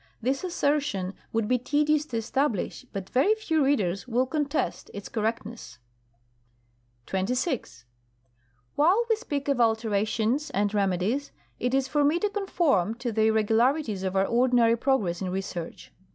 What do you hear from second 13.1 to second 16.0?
the irregularity of our ordinary progress in research.